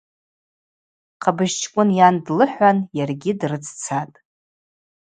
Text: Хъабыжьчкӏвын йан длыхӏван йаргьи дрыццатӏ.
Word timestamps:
Хъабыжьчкӏвын 1.21 1.89
йан 1.97 2.15
длыхӏван 2.25 2.77
йаргьи 2.97 3.33
дрыццатӏ. 3.39 4.17